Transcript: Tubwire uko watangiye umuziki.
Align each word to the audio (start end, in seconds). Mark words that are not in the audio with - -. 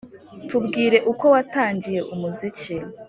Tubwire 0.47 0.97
uko 1.11 1.25
watangiye 1.33 1.99
umuziki. 2.13 2.75